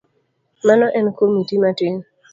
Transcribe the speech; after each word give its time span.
Mano 0.67 0.87
en 0.99 1.07
komiti 1.17 1.55
matin. 1.63 1.95